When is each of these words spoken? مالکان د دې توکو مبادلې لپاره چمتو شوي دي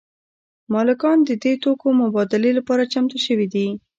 مالکان 0.73 1.17
د 1.25 1.31
دې 1.43 1.53
توکو 1.63 1.87
مبادلې 2.03 2.51
لپاره 2.57 2.89
چمتو 2.93 3.17
شوي 3.25 3.47
دي 3.53 3.67